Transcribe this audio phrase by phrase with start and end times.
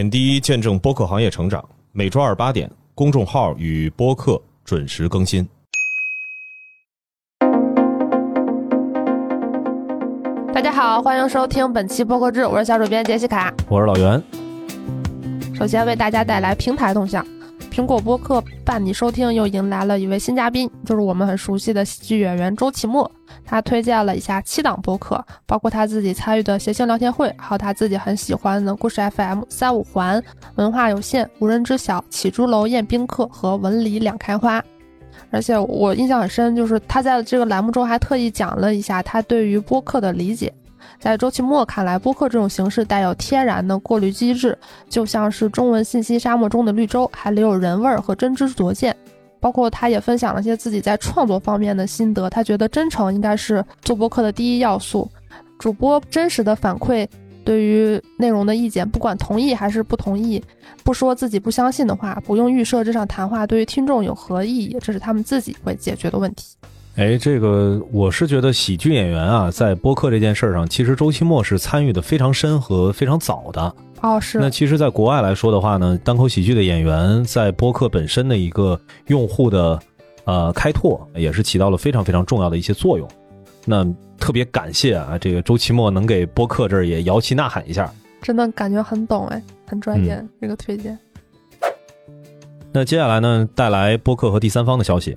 [0.00, 1.62] 点滴见证播客行业成长，
[1.92, 5.46] 每周二八点，公众号与播客准时更新。
[10.54, 13.52] 大家好，欢迎收听本期播客志，我是小主编杰西卡。
[13.68, 14.22] 我是老袁。
[15.54, 17.22] 首先为大家带来平台动向，
[17.70, 23.08] 苹果播客伴你收听又迎来了一位新嘉宾，就是我们很熟悉的喜剧演员周奇墨。
[23.44, 30.20] 他推荐了以下七档播客，包括他自己参与的谐星聊天会，还有他自己很喜欢的故事 FM、三五环、
[30.56, 34.62] 文化有限、无人知晓、起朱楼宴宾客和文理两开花。
[35.30, 40.52] 而且我印象很深，就是他在这个栏目中还特意讲了一下他对于播客的理解。
[40.98, 44.56] 在周奇墨看来，播客这种形式带有天然的过滤机制，
[44.88, 48.96] 就像是中文信息沙漠中的绿洲，还留有人味儿和真知灼见。
[49.40, 55.10] 包括他也分享了些自己在创作方面的心得，他觉得真诚应该是做播客的第一要素，
[55.58, 57.08] 主播真实的反馈
[57.42, 60.44] 对于内容的意见，不管同意还是不同意，
[60.84, 66.54] 不说自己不相信的话，不用预设这场谈话对于听众有何意义，这是他们自己会解决的问题。
[66.96, 73.74] 哎，这个我是觉得喜剧演员啊，在播客这件事儿上，其实周奇墨是参与的非常深和非常早的。
[74.02, 74.38] 哦，是。
[74.38, 79.78] 那其实，在国外来说的话呢，单口喜剧的演员在播客本身的一个用户的
[80.24, 83.08] 呃开拓，也是起到了非常非常重要的一些作用。
[83.64, 83.86] 那
[84.18, 90.98] 特别感谢啊，这个周奇墨能给播客这儿也摇旗呐喊一下，真的感觉很懂哎，很专业这个推荐。
[92.72, 95.16] 那接下来呢，带来播客和第三方的消息，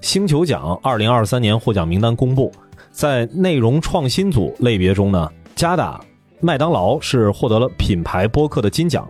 [0.00, 2.52] 星球奖二零二三年获奖名单公布，
[2.90, 6.00] 在内容创新组类别中呢，加达。
[6.40, 9.08] 麦当劳是获得了品牌播客的金奖，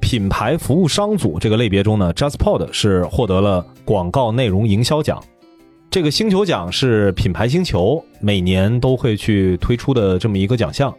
[0.00, 5.22] 品牌服务商组这个类别中呢，JustPod 是获得了广告内容营销奖。
[5.90, 10.94] 这个星球奖是品牌星球每年都会去推出的这么一个奖项。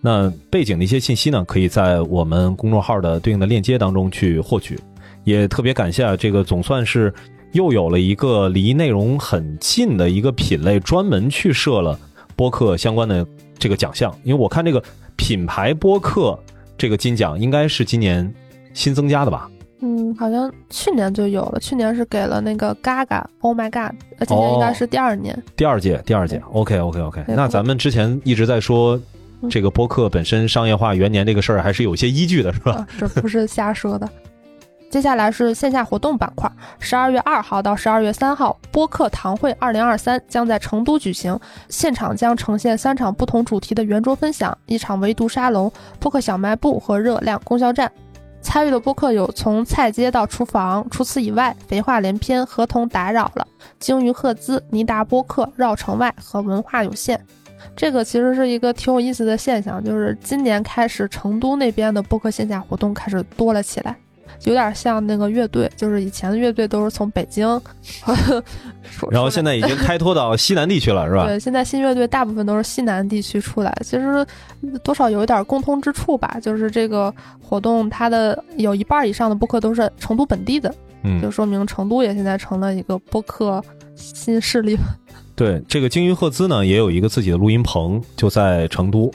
[0.00, 4.78] 那背景的一些信息呢，可以在我们公众号的对应的链接当中去获取。
[5.24, 7.12] 也特别感谢啊，这个总算是
[7.52, 11.98] 又有了一个离内容很近的一个品类，专门去设了
[12.36, 13.26] 播客相关的
[13.58, 14.14] 这个奖项。
[14.24, 14.82] 因为我看这个。
[15.16, 16.36] 品牌播客
[16.78, 18.34] 这个金奖应该是今年
[18.72, 19.50] 新增加的吧？
[19.82, 23.94] 嗯，好像去年就有了，去年是给了那个 Gaga，Oh my God，
[24.26, 27.22] 今年应该是第二年，第二届，第二届，OK OK OK。
[27.28, 28.98] 那咱们之前一直在说
[29.50, 32.86] 这个播客本身商业化元年这个事儿，还是有些依据的，是吧？
[32.98, 34.08] 这不是瞎说的。
[34.90, 47.90] 接下来是线下活动板块，十二月二号到十二月三号，播客堂会二零二三将在成都举行，现场将呈现三场不同主题的圆桌分享，一场唯独沙龙、播客小卖部和热量供销站。
[48.42, 53.46] 参与的播客有从菜街到厨房，除此以外，肥话连篇、合同打扰了、
[53.78, 57.24] 鲸鱼赫兹、尼达播客、绕城外和文化有限。
[57.76, 63.94] 这个其实是一个挺有意思的现象，就是今年开始，成都那边的播客线下活动开始多了起来。
[64.44, 67.46] 有点像那个乐队，就是以前的乐队都是从北京，
[68.02, 68.42] 呵呵
[69.10, 71.26] 然后现在已经开拓到西南地区了，是吧？
[71.26, 74.26] 对，现在新乐队大部分都是西南地区出来，其实
[74.82, 76.38] 多少有一点共通之处吧。
[76.40, 80.74] 就是这个活动，它的有一半以上的播客都是成都本地的，
[81.04, 83.62] 嗯，就说明成都也现在成了一个播客
[83.94, 84.76] 新势力。
[85.36, 89.10] 对，这个鲸鱼赫兹呢，也有一个自己的录音棚，就在成都，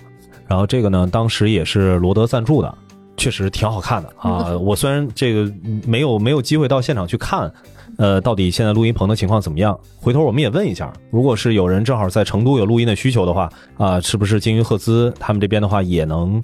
[0.48, 2.78] 然后这个呢，当时也是罗德赞助的。
[3.18, 4.58] 确实挺好看的 啊！
[4.58, 5.52] 我虽然这个
[5.86, 7.52] 没有没有机会到现场去看，
[7.98, 9.78] 呃，到底现在录音棚的情况怎么样？
[9.98, 16.42] 回头我们也问一下，如果是有人正好在成都有录音的需求的话，啊，是不是鲸鱼赫兹他们这边的话也能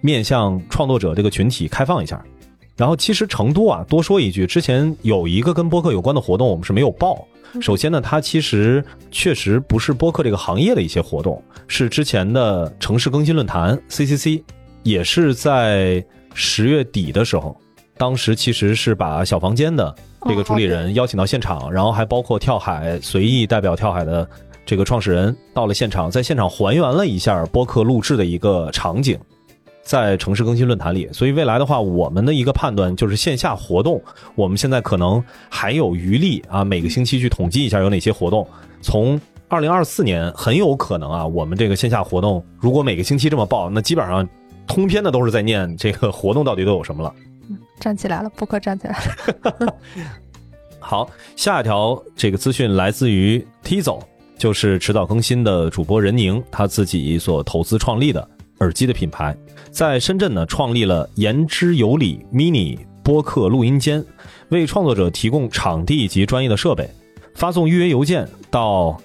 [0.00, 2.22] 面向创作者这个群体开放一下？
[2.76, 7.26] 然后其实成都啊，多说一句，之前有一个跟播客有关的活动，我们是没有报。
[7.60, 14.42] 首先呢，它其实确实不是播客这个行业的一些活动，是之前的城市更新论坛 CCC。
[14.82, 16.04] 也是在
[16.34, 17.56] 十月底的时候，
[17.96, 19.94] 当时其实是把小房间的
[20.26, 24.26] 这个主理人邀请到现场，然后还包括跳海随意代表跳海的
[24.64, 29.18] 这个创始人到了现场，在现场还原了一下播客录制的一个场景，
[29.82, 31.08] 在城市更新论坛里。
[31.12, 34.02] 所以未来的话，我们的一个判断就是线下活动，
[34.34, 38.46] 我们现在可能还有余力啊，每个星期去统计一下有哪些活动。
[38.80, 44.26] 从二零二四年很有可能啊，我们这个线下活动如果每个星期这么报，那基本上。
[44.66, 47.14] 通篇的都是在念这个活动到底都有什么了？
[47.80, 48.96] 站起来了，播客站起来
[49.60, 49.76] 了。
[50.78, 54.02] 好，下一条这个资讯来自于 T 总，
[54.38, 58.28] 就是迟早更新的主播任宁，他自己所投资创立的
[58.60, 59.36] 耳机的品牌，
[59.70, 64.04] 在深圳呢创立了言之有理 mini 播客录音间，
[64.50, 66.88] 为创作者提供场地及专业的设备，
[67.34, 69.00] 发送预约邮件到。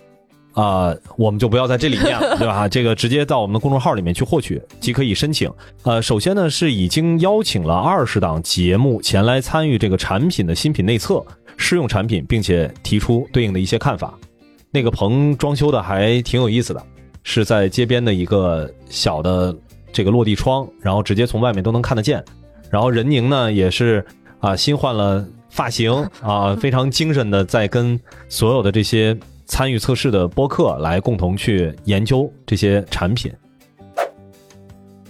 [0.56, 2.68] 啊、我们就不要在这里念了， 对吧？
[2.68, 5.52] 这个直接到我们的公众号里面去获取即可以申请。
[5.84, 11.22] 呃，首先呢是已经邀请了二十档节目前来参与这个产品的新品内测、
[11.58, 14.18] 试用产品，并且提出对应的一些看法。
[14.72, 16.82] 那个棚装修的还挺有意思的，
[17.24, 19.54] 是在街边的一个小的
[19.92, 22.24] 这个落地窗，然后直接从外面都能看得见。
[22.70, 24.06] 然后任宁呢也是
[24.40, 28.00] 啊新换了发型啊，非常精神的在跟
[28.30, 33.32] 所有的这些参与测试的播客来共同去研究这些产品。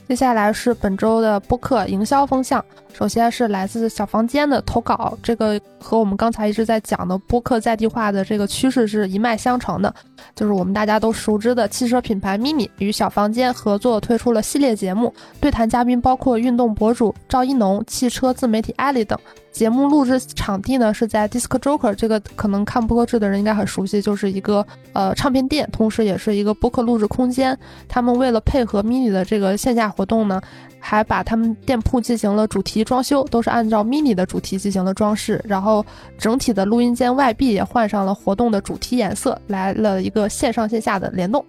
[0.08, 2.64] 接下来是本周的播客营销风向。
[2.98, 9.94] 首先是来自小房间的投稿，这个和我们刚才一直在讲的播客在地化的这个趋势是一脉相承的。
[10.34, 19.20] 就是我们大家都熟知的汽车品牌 Mini 与小房间合作推出了系列节目，对谈嘉宾包括运动博主赵一农、汽车自媒体艾利等。
[19.52, 27.58] 节目录制场地呢是在 Disc Joker，这个可能看播客制的人应该很熟悉，就是一个呃唱片店，同时也是一个播客录制空间。
[27.88, 30.42] 他们为了配合 Mini 的这个线下活动呢，
[30.78, 35.86] 还把他们店铺进行了主题装修，都是按照 Mini 的主题进行了装饰，然后
[36.18, 41.44] 整体的录音间外壁也换上了活动的主题颜色，来了一个线上线下的联动。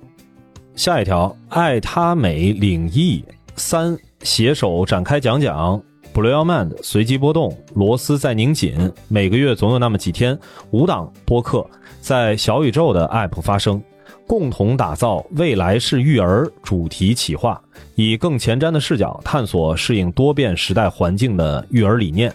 [0.74, 3.24] 下一条，爱他美领益
[3.54, 5.80] 三携手展开讲讲。
[6.14, 8.90] Blue Man 随机波动，螺丝在拧紧。
[9.06, 10.38] 每个月总有那么几天，
[10.70, 11.66] 五档播客
[12.00, 13.82] 在小宇宙的 App 发声，
[14.26, 17.60] 共同打造未来式育儿主题企划，
[17.94, 22.32] 以更前瞻的视角探索适应多变时代环境的育儿理念。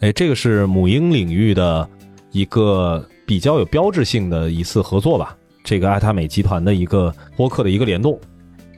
[0.00, 1.86] 哎，这个是母婴领域的
[2.32, 5.36] 一个比较有标志性的一次合作吧？
[5.62, 8.18] 这个爱他美集团的一个播客的一个联动。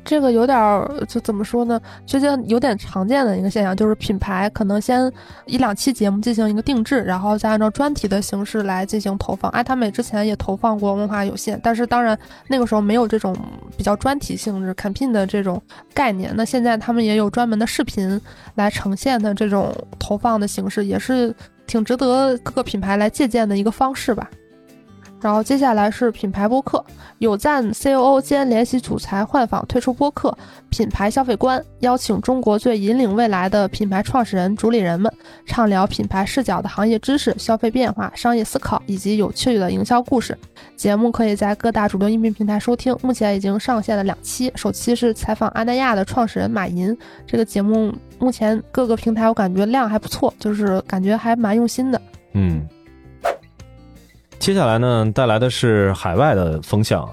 [0.05, 1.81] 这个有点儿，就怎么说呢？
[2.05, 5.11] 最近有点常见的一个现象，就是品牌可能先
[5.47, 9.51] 一两期节目进行一个定制，然后再按照专题的形式来进行投放。
[9.53, 12.19] 爱他美之前也投放过文化有限，但是当然
[12.49, 13.35] 那个时候没有这种
[13.77, 15.61] 比较专题性质 campaign 的这种
[15.95, 16.33] 概念。
[16.37, 18.21] 那现在他们也有专门的视频
[18.57, 21.35] 来呈现的这种投放的形式，也是
[21.67, 24.29] 挺值得各个品牌来借鉴的一个方式吧。
[25.23, 26.85] 然后接下来是品牌播客，
[27.19, 30.37] 有赞 COO 兼联席主裁换访推出播客
[30.69, 35.11] 品牌消费观，邀请中国最引领未来的品牌创始人、主理人们，
[35.47, 40.37] 畅聊品牌视角的行业知识、消费变化、商业思考以及有趣的营销故事。
[40.77, 46.97] 节目可以在各大主流音频平台收听，目前已经上线了两期，首期是采访阿那亚的创始人马银。
[47.25, 52.03] 这个节目目前各个平台我感觉量还不错，就是感觉还蛮用心的。
[52.33, 52.67] 嗯。
[54.43, 57.09] 接下来呢，带来的是海外的风向，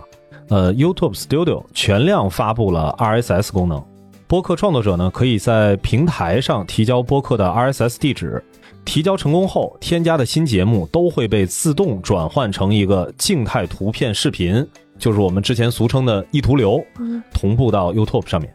[0.49, 3.85] 呃，YouTube Studio 全量发布了 RSS 功能，
[4.25, 8.43] 播客创作者呢可以在平台上提交播客的 RSS 地址，
[8.83, 14.67] 提交成功后，添加的新节目都会被自动转换成一个静态图片视频，
[14.97, 16.83] 就是我们之前俗称的一图流，
[17.31, 18.51] 同步到 YouTube 上面。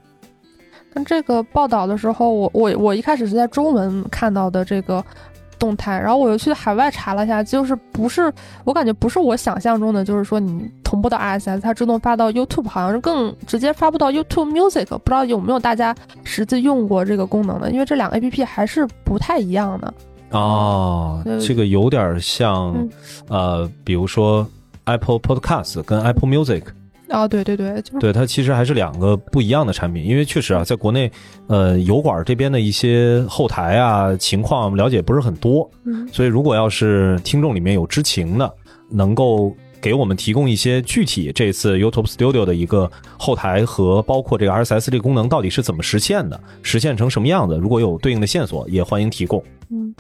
[0.93, 5.05] 但这个报道的时候，我我我一开始是在中文看到的这个。
[5.65, 8.31] 动态，然后我又去海外查了一下，就是不是
[8.65, 17.71] 我感觉不是我想象中的，就是说你同步到 RSS，它自动发到 YouTube，好像是更直接发布到 YouTube Music，不知道有没有大家实际用过这个功能的？
[17.71, 19.95] 因为这两个 APP 还是不太一样的。
[20.31, 22.77] 哦，这个有点像，
[23.29, 24.47] 呃，比如说
[24.85, 26.63] Apple Podcast 跟 Apple Music。
[27.11, 31.11] 哦，对对对，对它其实还是两个不一样的产品，因为确实啊，在国内，
[31.47, 38.51] 呃，油管这边的一些后台啊情况了解不是很多，嗯，所以如果要是听众里面有知情的，
[38.91, 49.95] 能够给我们提供一些具体这次 YouTube Studio 的一个后台和包括这个 RSS 这个功能到底是怎么实现的，实现成什么样子，如果有对应的线索，也欢迎提供，嗯。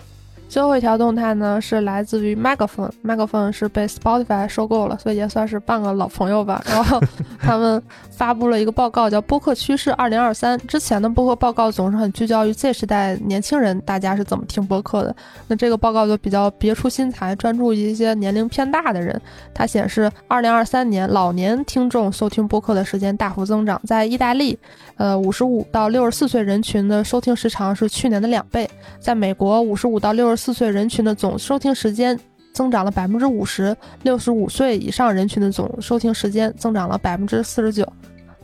[0.55, 6.63] 最后一条动态呢，是来自于 Megaphone，Megaphone 是被 Spotify 收购了，所以也算是半个老朋友吧。
[6.69, 7.01] 然后
[7.43, 10.57] 他们发布了一个报告，叫《播客趋势二零二三》。
[10.67, 15.17] 之前的播客报告总是很聚焦于 Z 时代年轻人大家是怎么听播客的，
[15.49, 19.21] 那这个报告就比较别出心裁，专注于一些年龄偏大的人。
[19.53, 24.57] 它显示，二零二三年老年听众收听播客的时间大幅增长，在意大利，
[24.99, 28.65] 呃，五十五到六十四岁人群的收听时长是去年的两倍；
[29.01, 32.21] 在美国，五十五到六十四岁人群的总收听时间
[32.53, 37.91] 增长了百分之五十，六十五岁以上人群的总收听时间增长了百分之四十九。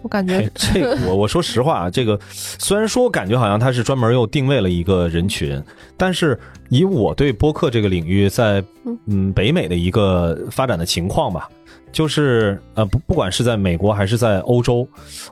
[0.01, 5.63] 我感觉这 个，我我说实话啊，这个虽然说感觉好像它是专门又定位了一个人群，
[5.99, 6.41] 但是
[6.71, 11.51] 以我对播客这个领域在嗯嗯北美的一个发展的情况吧，
[11.93, 14.87] 就是呃不不管是在美国还是在欧洲，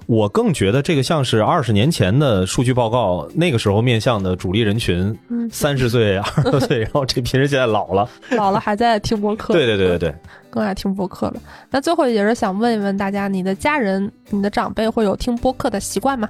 [0.07, 8.09] 我更觉得这个像是二十年前的数据报告，那个时候面向的主力人群嗯，三十岁、二十多岁，然后这批人现在老了。
[8.37, 10.15] 老了还在听播客，对对对对对，
[10.51, 11.35] 更爱听播客了。
[11.71, 16.29] 那最后也是想问一问大家，你的家人、你的长辈会有听播客的习惯吗？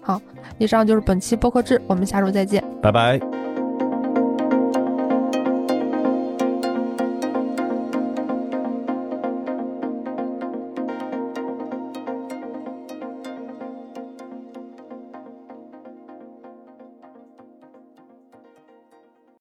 [0.00, 0.20] 好，
[0.58, 2.62] 以上就是本期播客志，我们下周再见。
[2.82, 3.31] 拜拜。